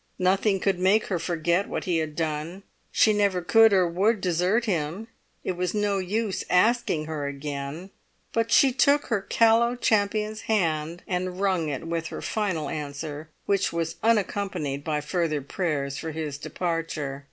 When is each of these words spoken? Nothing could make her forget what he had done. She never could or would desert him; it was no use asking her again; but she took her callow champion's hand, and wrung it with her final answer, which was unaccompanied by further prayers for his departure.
Nothing 0.17 0.59
could 0.59 0.79
make 0.79 1.05
her 1.09 1.19
forget 1.19 1.69
what 1.69 1.83
he 1.83 1.99
had 1.99 2.15
done. 2.15 2.63
She 2.91 3.13
never 3.13 3.39
could 3.43 3.71
or 3.71 3.87
would 3.87 4.19
desert 4.19 4.65
him; 4.65 5.07
it 5.43 5.51
was 5.51 5.75
no 5.75 5.99
use 5.99 6.43
asking 6.49 7.05
her 7.05 7.27
again; 7.27 7.91
but 8.33 8.51
she 8.51 8.71
took 8.71 9.05
her 9.09 9.21
callow 9.21 9.75
champion's 9.75 10.41
hand, 10.49 11.03
and 11.07 11.39
wrung 11.39 11.69
it 11.69 11.85
with 11.85 12.07
her 12.07 12.23
final 12.23 12.67
answer, 12.67 13.29
which 13.45 13.71
was 13.71 13.97
unaccompanied 14.01 14.83
by 14.83 15.01
further 15.01 15.39
prayers 15.39 15.99
for 15.99 16.09
his 16.11 16.39
departure. 16.39 17.19